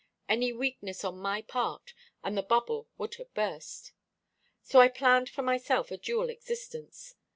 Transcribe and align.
Any 0.27 0.51
weakness 0.51 1.03
on 1.03 1.19
my 1.19 1.43
part 1.43 1.93
and 2.23 2.35
the 2.35 2.41
bubble 2.41 2.87
would 2.97 3.13
have 3.17 3.31
burst. 3.35 3.91
So 4.63 4.79
I 4.81 4.87
planned 4.87 5.29
for 5.29 5.43
myself 5.43 5.91
a 5.91 5.97
dual 5.99 6.31
existence. 6.31 7.13